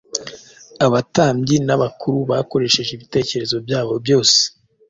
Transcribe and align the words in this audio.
Abatambyi 0.85 1.55
n’abakuru 1.67 2.17
bakoresheje 2.31 2.91
ibitekerezo 2.93 3.55
byabo 3.65 3.93
byose 4.03 4.37